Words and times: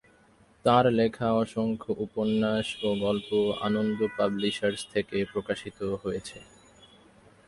তাঁর 0.65 0.85
লেখা 0.91 1.27
অসংখ্য 1.33 1.91
উপন্যাস 2.05 2.67
ও 2.83 2.89
গল্প 3.05 3.29
আনন্দ 3.61 3.99
পাবলিশার্স 4.17 4.81
থেকে 4.93 5.17
প্রকাশিত 5.33 5.79
হয়েছে। 6.03 6.37